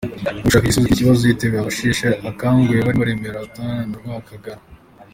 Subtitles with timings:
[0.35, 4.61] Mu gushaka igisubizo cy’iki kibazo yitabaje abasheshe akanguhe barimo Remera, Rutuganshuro na Rwakagara.